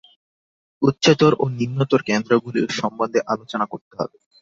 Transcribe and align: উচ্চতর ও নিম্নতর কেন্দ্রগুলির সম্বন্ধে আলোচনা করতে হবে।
উচ্চতর 0.81 1.31
ও 1.39 1.55
নিম্নতর 1.59 2.01
কেন্দ্রগুলির 2.07 2.67
সম্বন্ধে 2.79 3.19
আলোচনা 3.33 3.65
করতে 3.65 3.93
হবে। 3.99 4.17